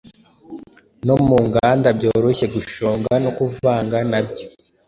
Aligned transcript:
no 1.07 1.15
mu 1.27 1.37
nganda 1.47 1.87
byoroshye 1.97 2.45
gushonga 2.55 3.11
no 3.23 3.31
kuvanga 3.37 3.97
nabyo 4.11 4.45